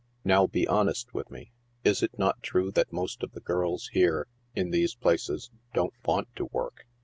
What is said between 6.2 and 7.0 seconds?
to work